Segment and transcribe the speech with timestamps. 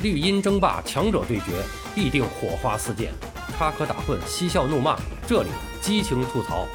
[0.00, 1.60] 绿茵争霸，强者对决，
[1.92, 3.10] 必定火花四溅，
[3.56, 5.48] 插科打诨，嬉笑怒骂，这里
[5.80, 6.68] 激情吐槽。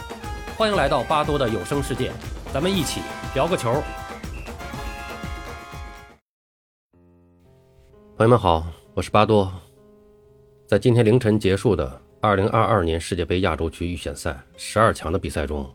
[0.57, 2.11] 欢迎来到巴多的有声世界，
[2.53, 2.99] 咱们一起
[3.33, 3.81] 聊个球。
[8.17, 9.49] 朋友们好，我是巴多。
[10.67, 15.73] 在今天凌晨结束的2022年世界杯亚洲区预选赛十二强的比赛中，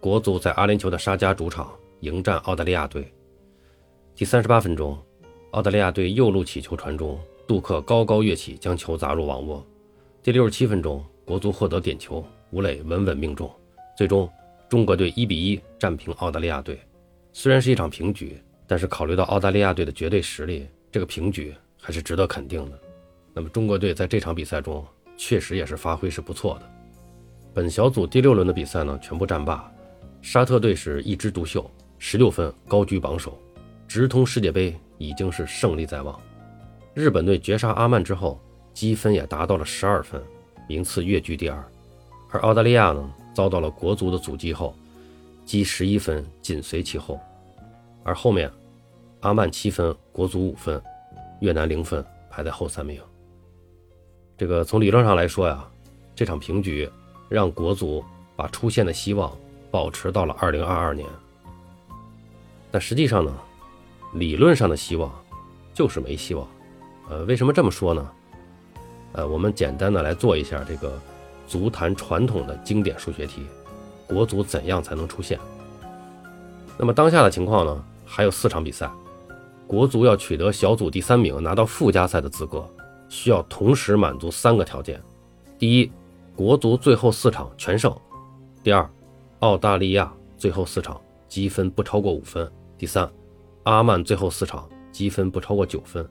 [0.00, 1.70] 国足在阿联酋的沙加主场
[2.00, 3.12] 迎战澳大利亚队。
[4.14, 4.98] 第三十八分钟。
[5.52, 9.66] 澳大利亚队右路起球传中，杜克高高跃起，将球砸入网窝。
[10.22, 13.50] 第六十七分钟，国足获得点球，吴磊稳稳命中。
[13.96, 14.30] 最终，
[14.68, 16.78] 中国队一比一战平澳大利亚队。
[17.32, 22.78] 虽然是一场平局，但是考虑到澳大利亚队的绝对实力，这个平局还是值得肯定的。
[23.34, 26.70] 那么，中国队在这场比赛中确实也是发挥是不错的。
[27.52, 29.68] 本小组第六轮的比赛呢，全部战罢，
[30.22, 33.36] 沙特队是一枝独秀，十六分高居榜首，
[33.88, 34.72] 直通世界杯。
[35.00, 36.20] 已经是胜利在望。
[36.92, 38.38] 日本队绝杀阿曼之后，
[38.74, 40.22] 积分也达到了十二分，
[40.68, 41.64] 名次跃居第二。
[42.30, 44.74] 而澳大利亚呢，遭到了国足的阻击后，
[45.44, 47.18] 积十一分，紧随其后。
[48.04, 48.50] 而后面，
[49.20, 50.80] 阿曼七分，国足五分，
[51.40, 53.00] 越南零分，排在后三名。
[54.36, 55.66] 这个从理论上来说呀，
[56.14, 56.88] 这场平局
[57.28, 58.04] 让国足
[58.36, 59.34] 把出线的希望
[59.70, 61.08] 保持到了二零二二年。
[62.70, 63.34] 但实际上呢？
[64.14, 65.12] 理论上的希望，
[65.72, 66.46] 就是没希望。
[67.08, 68.10] 呃，为什么这么说呢？
[69.12, 70.98] 呃，我们简单的来做一下这个
[71.46, 73.46] 足坛传统的经典数学题：
[74.06, 75.38] 国足怎样才能出现？
[76.78, 77.84] 那么当下的情况呢？
[78.04, 78.90] 还有四场比赛，
[79.66, 82.68] 国足要取得小组第三名，拿到附加赛的资格，
[83.08, 85.00] 需要同时满足三个条件：
[85.58, 85.90] 第一，
[86.34, 87.92] 国足最后四场全胜；
[88.64, 88.88] 第二，
[89.40, 92.44] 澳大利亚最后四场积分不超过五分；
[92.76, 93.08] 第三。
[93.64, 96.08] 阿曼最后四场积分不超过九分，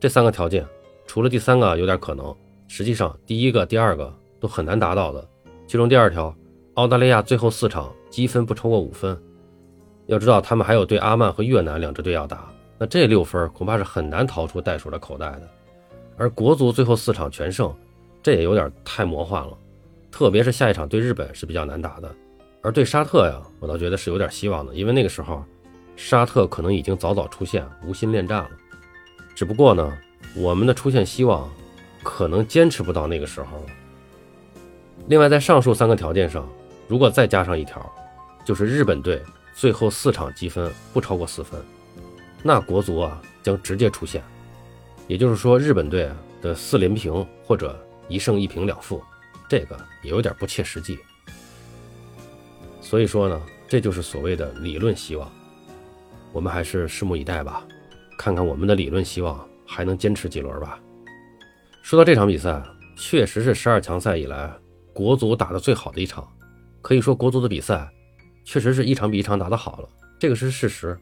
[0.00, 0.66] 这三个条件，
[1.06, 2.34] 除了第三个有点可能，
[2.66, 5.26] 实际上第一个、第二个都很难达到的。
[5.68, 6.34] 其中第二条，
[6.74, 9.16] 澳大利亚最后四场积分不超过五分，
[10.06, 15.48] 要知道他们还有对阿曼和越南两支队要打，那这六分恐怕是很难逃出袋鼠的口袋的。
[16.16, 17.72] 而国足最后四场全胜，
[18.20, 19.56] 这也有点太魔幻了，
[20.10, 22.12] 特别是下一场对日本是比较难打的，
[22.62, 25.44] 而对沙特呀，我倒觉得是有点希望的，因为那个时候。
[25.96, 28.50] 沙特可能已经早早出现，无心恋战了。
[29.34, 29.96] 只不过呢，
[30.34, 31.50] 我们的出现希望
[32.02, 33.66] 可能坚持不到那个时候了。
[35.08, 36.48] 另外，在上述三个条件上，
[36.86, 37.92] 如果再加上一条，
[38.44, 39.22] 就是日本队
[39.54, 41.60] 最后四场积分不超过四分，
[42.42, 44.22] 那国足啊将直接出现。
[45.08, 46.10] 也就是说，日本队
[46.40, 49.02] 的四连平或者一胜一平两负，
[49.48, 50.98] 这个也有点不切实际。
[52.80, 55.30] 所以说呢，这就是所谓的理论希望。
[56.32, 57.66] 我们还是拭目以待吧，
[58.18, 60.80] 看看我们的理论希望还能坚持几轮吧。
[61.82, 62.62] 说到这场比赛，
[62.96, 64.50] 确实是十二强赛以来
[64.94, 66.26] 国足打的最好的一场，
[66.80, 67.88] 可以说国足的比赛
[68.44, 69.88] 确实是一场比一场打得好了，
[70.18, 70.98] 这个是事实。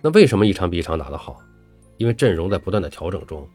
[0.00, 1.38] 那为什么一场比一场打得好？
[1.96, 3.48] 因为阵容在不断的调整中，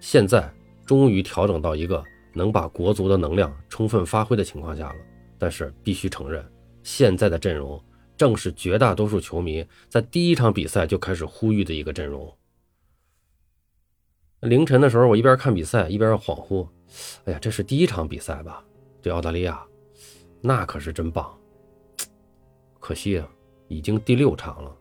[0.00, 0.50] 现在
[0.86, 4.96] 终于调整到一个能把国足的能量充分发挥的情况下了。
[5.38, 6.42] 但是必须承认，
[6.82, 7.78] 现在的阵容。
[8.16, 12.32] 正是绝大多数球迷在第一场比赛就开始呼吁的一个阵容。
[14.40, 16.68] 凌晨的时候，我一边看比赛一边恍惚
[17.24, 18.62] ：“哎呀，这是第一场比赛吧？
[19.02, 19.62] 对澳大利亚，
[20.40, 21.36] 那可是真棒。”
[22.78, 23.28] 可惜啊，
[23.68, 24.76] 已经第六场了。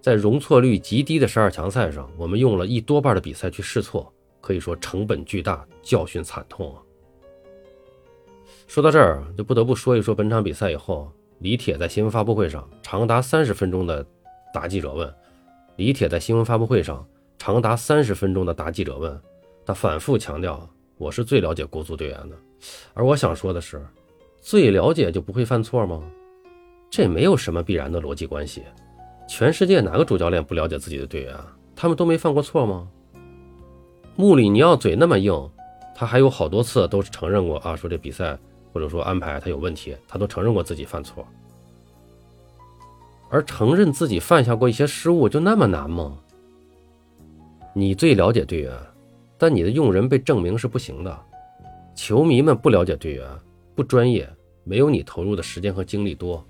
[0.00, 6.82] 在容错率极低的十二强赛上，我们用了一多半的比赛去试错，可以说成本巨大，教训惨痛啊。
[8.66, 11.10] 说到这儿，就不得不说一说本场比赛以后。
[11.40, 14.04] 李铁在新闻发布会上长达三十分钟的
[14.52, 15.14] 答记者问，
[15.76, 17.06] 李铁在新闻发布会上
[17.38, 19.20] 长达三十分钟的答记者问，
[19.64, 22.36] 他反复强调我是最了解国足队员的，
[22.92, 23.80] 而我想说的是，
[24.40, 26.02] 最了解就不会犯错吗？
[26.90, 28.64] 这没有什么必然的逻辑关系，
[29.28, 31.36] 全世界哪个主教练不了解自己的队员？
[31.76, 32.88] 他们都没犯过错吗？
[34.16, 35.32] 穆里尼奥嘴那么硬，
[35.94, 38.36] 他还有好多次都是承认过啊，说这比赛。
[38.72, 41.26] 或者说安排他有问题，他都承认过自己犯错，
[43.30, 46.18] 而承认自己犯下过一些失误就那么难吗？
[47.74, 48.72] 你最了解队员，
[49.36, 51.18] 但你的用人被证明是不行的。
[51.94, 53.28] 球迷们不了解队员，
[53.74, 54.28] 不专业，
[54.64, 56.44] 没有你投入的时间和精力多。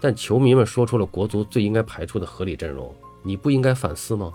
[0.00, 4.32] 但球迷们说出了国足最应该排出的合理阵容，你不应该反思吗？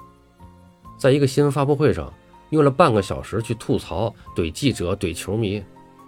[0.97, 2.13] 在一个新闻发布会上，
[2.51, 5.63] 用了半个小时去吐槽、怼记者、怼球迷。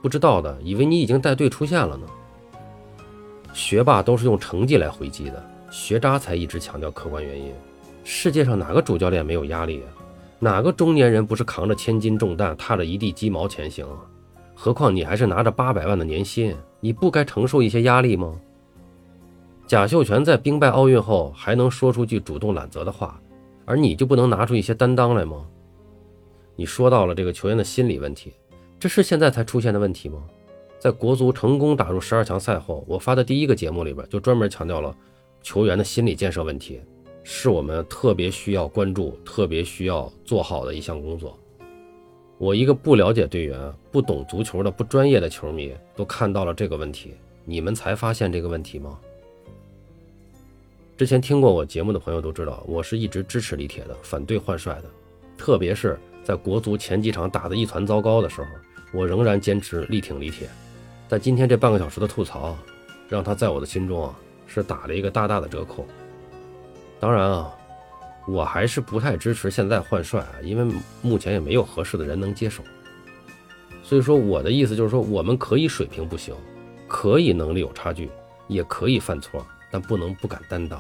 [0.07, 2.07] 不知道的，以为你已经带队出现了呢。
[3.51, 7.51] 学霸都是用成绩来回击的，学渣才一直强调客观原因。
[8.06, 9.83] 世界上哪个主教练没有压力？
[10.39, 13.86] 哪个中年人不是扛着千斤重担，踏着一地鸡毛前行？
[14.56, 18.33] 何况你还是拿着八百万的年薪，你不该承受一些压力吗？
[19.68, 23.19] 贾秀全在兵败奥运后还能说出句主动揽责的话，
[23.65, 25.45] 而你就不能拿出一些担当来吗？
[26.56, 28.31] 你说到了这个球员的心理问题，
[28.79, 30.24] 这是现在才出现的问题吗？
[30.77, 34.95] 在国足成功打入十二强赛后，我发的第一个节目里边就专门强调了
[35.41, 36.79] 球员的心理建设问题，
[37.24, 41.35] 是我们特别需要关注、特别需要做好的一项工作。
[42.38, 43.59] 我一个不了解队员、
[43.91, 47.15] 不懂足球的不专业的球迷都看到了这个问题，
[47.45, 49.00] 你们才发现这个问题吗？
[50.95, 54.83] 之前听过我节目的朋友都知道，我是一直支持李铁的，反对换帅的。
[55.35, 58.47] 特别是在国足前几场打得一团糟糕的时候，
[58.92, 60.48] 我仍然坚持力挺李铁。
[61.10, 62.57] 但今天这半个小时的吐槽，
[63.07, 64.13] 让他在我的心中啊
[64.45, 65.86] 是打了一个大大的折扣。
[67.00, 67.54] 当然啊，
[68.28, 72.63] 我还是不太支持现在换帅啊，因为目前也没有合适的人能接手。
[73.84, 76.36] 所以说，我的意思就是说，我们可以水平不行，
[76.88, 78.10] 可以能力有差距，
[78.48, 79.45] 也可以犯错。
[79.69, 80.80] 但不能不敢担当，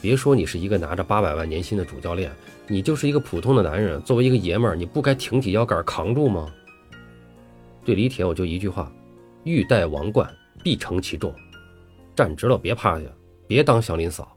[0.00, 2.32] 别说你是一个拿着八百万年薪的主教练，
[2.66, 6.52] 你就是一个普通的男人，作为一个爷们儿，你不该挺起腰杆扛住吗？
[7.88, 8.92] 对李铁，我就一句话：
[9.44, 10.30] 欲戴王冠，
[10.62, 11.34] 必承其重，
[12.14, 13.06] 站直了别趴下，
[13.46, 14.36] 别当祥林嫂。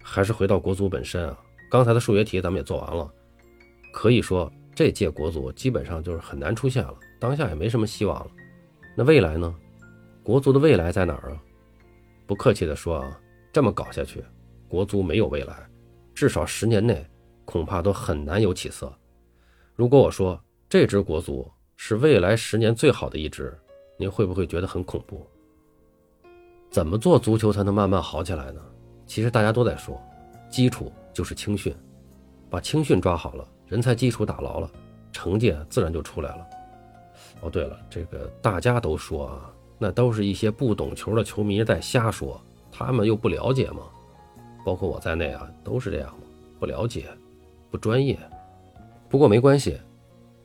[0.00, 1.36] 还是回到国足本身啊，
[1.68, 3.12] 刚才的数学题咱们也做完了，
[3.92, 8.30] 可以说这届国足基本上就是很难出现了，当下也没什么希望了。
[8.96, 9.52] 那未来呢？
[10.22, 11.42] 国足的未来在哪儿啊？
[12.28, 13.20] 不客气地说啊，
[13.52, 14.22] 这么搞下去，
[14.68, 15.68] 国足没有未来，
[16.14, 17.04] 至少十年内
[17.44, 18.96] 恐怕都很难有起色。
[19.74, 21.50] 如果我说这支国足
[21.84, 23.52] 是未来十年最好的一支，
[23.96, 25.26] 您会不会觉得很恐怖？
[26.70, 28.62] 怎么做足球才能慢慢好起来呢？
[29.04, 30.00] 其实大家都在说，
[30.48, 31.74] 基础就是青训，
[32.48, 34.70] 把青训抓好了，人才基础打牢了，
[35.10, 36.46] 成绩自然就出来了。
[37.40, 39.52] 哦，对了，这个大家都说啊。
[39.76, 42.40] 那都是一些不懂球的球迷在瞎说，
[42.70, 43.82] 他们又不了解吗？
[44.64, 46.18] 包括我在内啊，都是这样吗？
[46.60, 47.08] 不了解，
[47.72, 48.16] 不专业。
[49.08, 49.80] 不过没关系，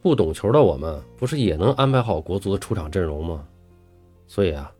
[0.08, 3.44] 不懂球的我们不是也能安排好国足的出场阵容吗？
[4.26, 4.72] 所以啊，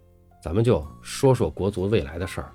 [0.42, 2.50] 咱们就说说国足未来的事儿。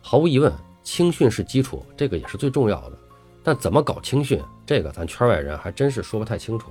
[0.00, 0.50] 毫无疑问，
[0.82, 2.96] 青训是基础，这个也是最重要的。
[3.42, 6.70] 但怎么搞青训，这个咱圈外人还真是说不太清楚。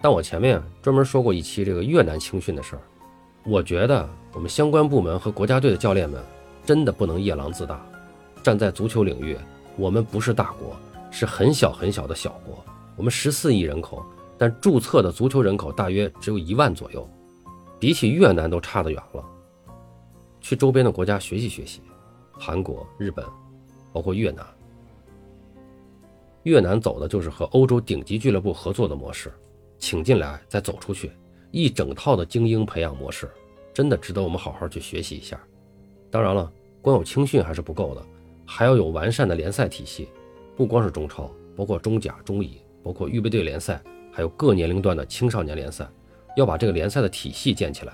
[0.00, 2.82] 但我前面专门说过一期这个越南青训的事儿。
[3.44, 6.22] 我觉得我们相关部门和国家队的教练们
[6.64, 7.84] 真的不能夜郎自大。
[8.44, 9.36] 站在足球领域，
[9.76, 10.76] 我们不是大国，
[11.10, 12.64] 是很小很小的小国。
[12.94, 14.06] 我们十四亿人口，
[14.38, 17.08] 但注册的足球人口大约只有一万左右，
[17.78, 19.24] 比起越南都差得远了。
[20.40, 21.80] 去周边的国家学习学习，
[22.32, 23.24] 韩国、日本，
[23.92, 24.46] 包括越南。
[26.44, 29.32] 越南走的就是和欧洲顶级俱乐部合作的模式，
[29.78, 31.10] 请进来再走出去。
[31.50, 33.28] 一整套的精英培养模式，
[33.72, 35.40] 真的值得我们好好去学习一下。
[36.10, 38.02] 当然了，光有青训还是不够的，
[38.44, 40.08] 还要有完善的联赛体系。
[40.56, 43.82] 不光是中超，包括中甲、中乙，包括预备队联赛，
[44.16, 45.86] 还有各年龄段的青少年联赛，
[46.38, 47.92] 要把这个联赛的体系建起来，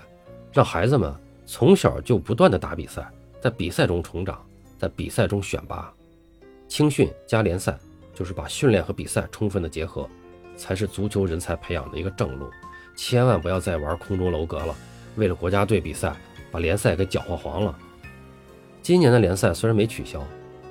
[0.52, 1.12] 让孩子们
[1.44, 3.10] 从小就不断的打比赛，
[3.40, 4.40] 在比赛中成长，
[4.78, 5.92] 在比赛中选拔。
[6.68, 7.76] 青训加联赛，
[8.14, 10.08] 就是把训练和比赛充分的结合，
[10.56, 12.48] 才是足球人才培养的一个正路。
[12.94, 14.72] 千万不要再玩空中楼阁了，
[15.16, 16.14] 为了国家队比赛，
[16.52, 17.76] 把联赛给搅和黄了。
[18.80, 20.24] 今年的联赛虽然没取消，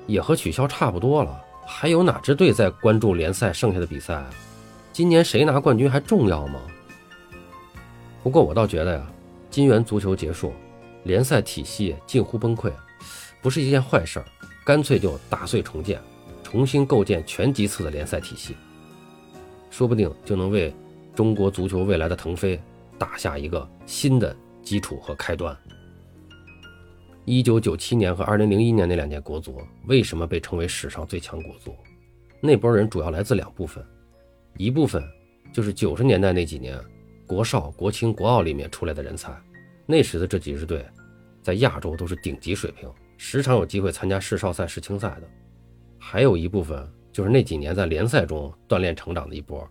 [0.06, 1.38] 也和取消差不多了。
[1.66, 4.24] 还有哪支队在关注联赛剩下的比赛？
[4.92, 6.60] 今年谁拿冠军还重要吗？
[8.22, 9.10] 不过我倒觉得呀，
[9.50, 10.52] 金元足球结束，
[11.04, 12.70] 联赛体系近乎崩溃，
[13.40, 14.26] 不是一件坏事儿。
[14.64, 16.00] 干脆就打碎重建，
[16.42, 18.54] 重新构建全级次的联赛体系，
[19.70, 20.72] 说不定就能为。
[21.14, 22.58] 中国足球未来的腾飞，
[22.98, 25.54] 打下一个新的基础和开端。
[27.26, 31.76] 一九九七年和二零零一年那两届国足为什么被称为史上最强国足？
[32.40, 33.84] 那波人主要来自两部分，
[34.56, 35.02] 一部分
[35.52, 36.78] 就是九十年代那几年
[37.26, 39.32] 国少、国青、国奥里面出来的人才，
[39.86, 40.84] 那时的这几支队
[41.42, 45.28] 在亚洲都是顶级水平，时常有机会参加市少赛、世青赛的。
[45.98, 49.66] 还有一部分就是那几年在联赛中锻炼成长的一波。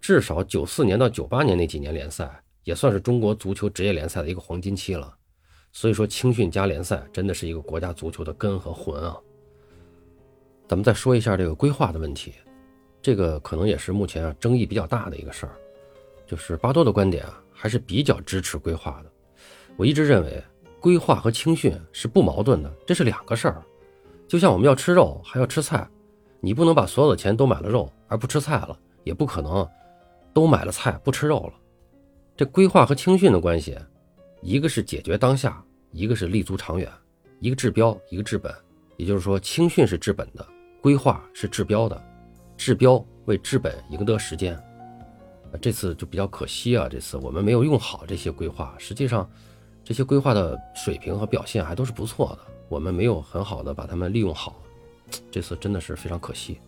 [0.00, 5.14] 至少九四年到九八年那几年联赛也算是中国足球职业联赛的一个黄金期了，
[5.72, 9.16] 所以说青训加联赛真的是一个国家足球的根和魂啊。
[10.66, 12.34] 咱们再说一下这个规划的问题，
[13.02, 15.52] 这个可能也是目前啊争议比较大的一个事儿，
[16.24, 19.10] 就是巴多的观点啊还是比较支持规划的。
[19.76, 20.42] 我一直认为
[20.80, 23.62] 规划和青训是不矛盾的，这是两个事儿，
[24.28, 25.86] 就像我们要吃肉还要吃菜，
[26.40, 29.68] 你不能把所有的钱都买了肉而不吃菜了，也不可能
[30.32, 31.54] 都买了菜不吃肉了。
[32.36, 33.76] 这规划和青训的关系，
[34.40, 36.90] 一个是解决当下，一个是立足长远，
[37.40, 38.54] 一个治标，一个治本。
[38.96, 40.46] 也就是说，青训是治本的，
[40.80, 42.00] 规划是治标的，
[42.64, 44.56] 治标为治本赢得时间。
[45.60, 48.72] 这次就比较可惜啊，这次我们没有用好这些规划。
[48.78, 49.28] 实际上，
[49.82, 52.38] 这些规划的水平和表现还都是不错的，
[52.68, 54.62] 我们没有很好的把它们利用好。
[55.28, 56.60] 这次真的是非常可惜。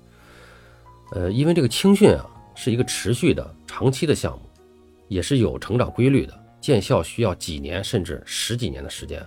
[1.12, 4.50] 呃，因为这个青训啊是一个持续的、长期的项目，
[5.06, 9.24] 也是有成长规律的，见效需要几年甚至十几年的时间。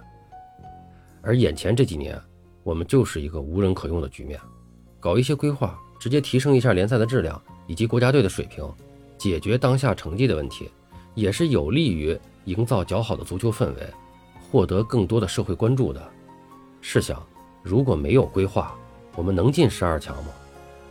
[1.22, 2.22] 而眼前这几年，
[2.62, 4.38] 我们就是一个无人可用的局面。
[5.00, 8.68] 搞一些规划，直接提升一下联赛的质量以及国家队的水平，
[9.18, 10.70] 解决当下成绩的问题，
[11.16, 13.88] 也是有利于营造较好的足球氛围，
[14.52, 16.02] 获得更多的社会关注的。
[16.82, 17.22] 试想，
[17.64, 18.76] 如果没有规划，
[19.16, 20.30] 我们能进十二强吗？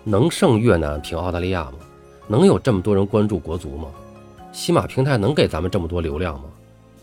[0.05, 1.79] 能胜越南、平澳大利亚吗？
[2.29, 3.89] 能有这么多人关注国足吗？
[4.53, 6.45] 西马平台能给咱们这么多流量吗？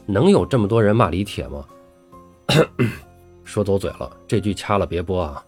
[0.05, 1.65] 能有这么多人骂李铁吗？
[3.45, 5.43] 说走嘴了，这句掐了别播啊！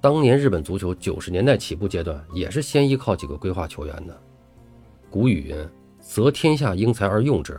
[0.00, 4.16] 当年日本足球九十年代起步阶段，也是先依靠几个规划球员的。
[5.10, 7.58] 古语云：“择天下英才而用之。”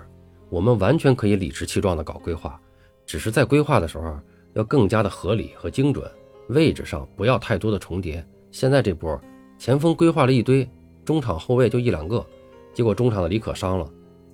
[0.50, 2.60] 我们完全可以理直气壮地搞规划，
[3.06, 4.18] 只是在规划的时候
[4.54, 6.10] 要更加的合理和精准。
[6.48, 8.26] 位置上不要太多的重叠。
[8.52, 9.20] 现在这波
[9.60, 10.68] 前锋规划了一堆，
[11.06, 12.26] 中场后卫就一两个，
[12.74, 13.88] 结果中场的李可伤了，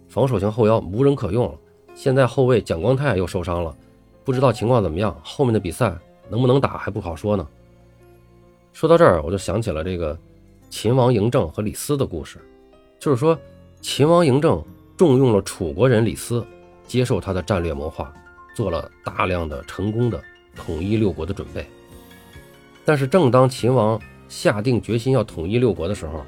[0.07, 1.59] 防守型后腰无人可用了。
[1.95, 3.75] 现在后卫蒋光太又受伤了，
[4.23, 5.97] 不知道情况怎么样，后面的比赛
[6.29, 7.45] 能不能打还不好说呢。
[8.75, 10.19] 说到这儿，我就想起了这个
[10.69, 12.39] 秦王嬴政和李斯的故事，
[12.99, 13.39] 就是说
[13.79, 14.61] 秦王嬴政
[14.97, 16.45] 重用了楚国人李斯，
[16.85, 18.13] 接受他的战略谋划，
[18.53, 20.21] 做了大量的成功的
[20.57, 21.65] 统一六国的准备。
[22.83, 26.25] 但是，正当秦王下定决心要统一六国的时候，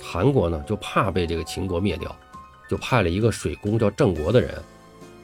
[0.00, 2.16] 韩国呢就怕被这个秦国灭掉，
[2.70, 4.58] 就派了一个水工叫郑国的人，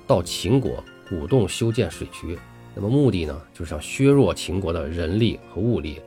[0.07, 2.39] 到秦国鼓动修建水渠。
[2.75, 5.99] 那么目的呢，就是想削弱秦国的人力和物力。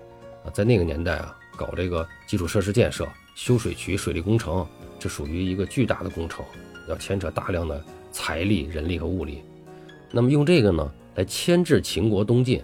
[0.44, 4.66] 啊，在那个年代啊，搞这个基础设施建设、修水渠、水利工程，
[5.00, 6.44] 这属于一个巨大的工程，
[6.88, 9.42] 要牵扯大量的财力、人力和物力。
[10.12, 12.64] 那么用这个呢，来牵制秦国东进。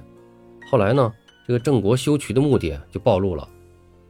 [0.70, 1.14] 后来呢？
[1.46, 3.48] 这个郑国修渠的目的就暴露了，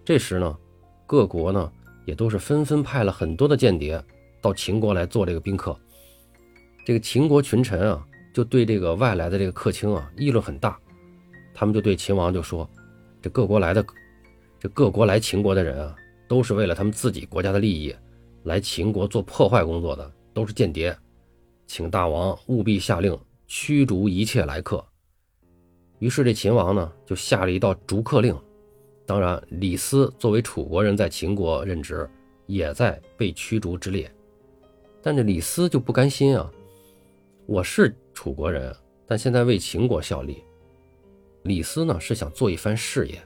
[0.04, 0.58] 这时呢，
[1.06, 1.72] 各国呢
[2.04, 4.04] 也都是纷纷派了很多的间谍
[4.42, 5.78] 到秦国来做这个宾客。
[6.84, 10.80] 这个秦国群臣啊，就对这个外来的这个客卿啊议论很大，
[11.54, 12.68] 他们就对秦王就说
[13.22, 13.86] ：“这各国来的，
[14.60, 15.96] 这各国来秦国的人啊，
[16.28, 17.96] 都是为了他们自己国家的利益，
[18.44, 20.96] 来秦国做破坏工作的，都是间谍，
[21.66, 24.86] 请大王务必下令驱逐一切来客。”
[26.00, 28.38] 于是这秦王呢就下了一道逐客令，
[29.06, 32.08] 当然李斯作为楚国人在秦国任职，
[32.46, 34.12] 也在被驱逐之列。
[35.02, 36.52] 但这李斯就不甘心啊，
[37.48, 38.76] 我是楚国人，
[39.08, 40.44] 但现在为秦国效力。
[41.48, 43.20] 李斯呢是想做一番事业，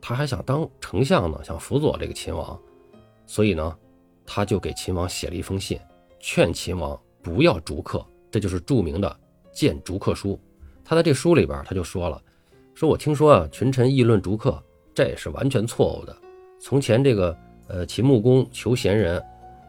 [0.00, 2.60] 他还想当丞相呢，想辅佐这个秦王，
[3.26, 3.76] 所以呢，
[4.26, 5.80] 他就给秦王写了一封信，
[6.20, 9.08] 劝秦王不要逐客，这就是著名的
[9.58, 10.32] 《谏逐客书》。
[10.84, 12.22] 他在这书里边，他就说了，
[12.74, 14.62] 说我听说啊，群臣议论逐客，
[14.92, 16.14] 这也是完全错误的。
[16.60, 17.36] 从前这个
[17.68, 19.22] 呃秦穆公求贤人，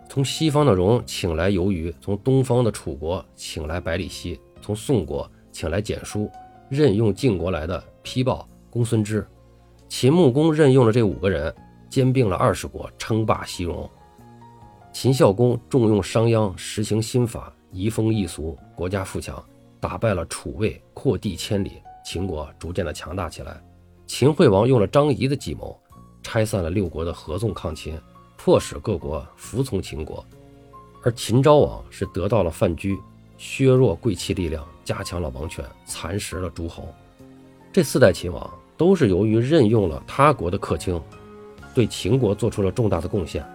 [0.09, 6.29] 从西方的戎请来游鱼，从东方的楚国请来百里奚，从宋国请来简书，
[6.69, 9.25] 任用晋国来的丕豹、公孙支。
[9.87, 11.53] 秦穆公任用了这五个人，
[11.89, 13.89] 兼并了二十国，称霸西戎。
[14.91, 19.43] 秦孝公重用商鞅，实行新法，移风易俗，国家富强。
[19.79, 23.61] 打败了楚魏，扩地千里，秦国逐渐的强大起来。
[24.07, 25.79] 秦惠王用了张仪的计谋，
[26.23, 27.99] 拆散了六国的合纵抗秦，
[28.35, 30.25] 迫使各国服从秦国。
[31.03, 32.97] 而秦昭王是得到了范雎，
[33.37, 36.87] 削弱贵戚力量，加强了王权，蚕食了诸侯。
[37.73, 41.01] 这四代秦王都是由于任用了他国的客卿，
[41.73, 43.45] 对秦国做出了重大的贡献。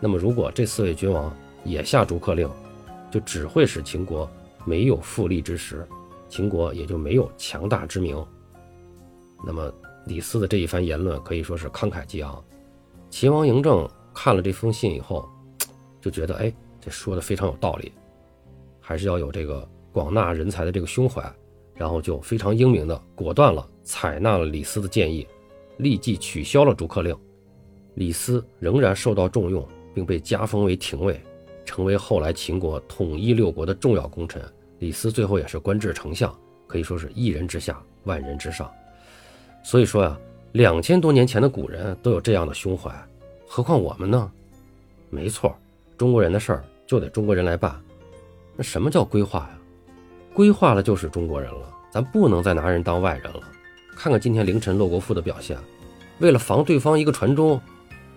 [0.00, 2.50] 那么，如果这四位君王也下逐客令，
[3.10, 4.30] 就只会使秦国。
[4.66, 5.88] 没有复利之时，
[6.28, 8.22] 秦国也就没有强大之名。
[9.42, 9.72] 那么
[10.04, 12.44] 李斯的这一番言论可以说是慷慨激昂。
[13.08, 15.26] 秦王嬴政看了这封信以后，
[15.98, 17.90] 就觉得哎，这说的非常有道理，
[18.80, 21.22] 还是要有这个广纳人才的这个胸怀，
[21.74, 25.26] 然后就非常英明的果断了采纳了李斯的建议，
[25.78, 27.16] 立即取消了逐客令。
[27.94, 31.20] 李斯仍然受到重用，并被加封为廷尉。
[31.62, 34.42] 成为后来秦国统一六国的重要功臣，
[34.80, 38.68] 李斯最后也是官至丞相，可以说是一人之下，万人之上。
[39.62, 40.18] 所以说呀，
[40.52, 42.92] 两千多年前的古人都有这样的胸怀，
[43.46, 44.32] 何况我们呢？
[45.10, 45.54] 没错，
[45.96, 47.80] 中国人的事儿就得中国人来办。
[48.56, 49.59] 那什么叫规划呀？
[50.32, 53.40] 规划了就是中国人了，咱不能再拿人当外人了。
[53.96, 55.58] 看看今天凌晨骆国富的表现，
[56.18, 57.60] 为了防对方一个传中，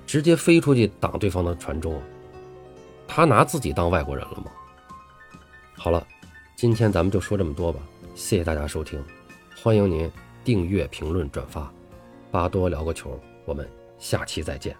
[0.05, 2.01] 直接飞出去挡对方的传中，
[3.07, 4.51] 他拿自己当外国人了吗？
[5.75, 6.05] 好了，
[6.55, 7.79] 今天咱们就说这么多吧。
[8.15, 9.03] 谢谢大家收听，
[9.61, 10.09] 欢迎您
[10.43, 11.69] 订阅、评论、转发。
[12.31, 13.67] 巴多聊个球，我们
[13.97, 14.75] 下期再见。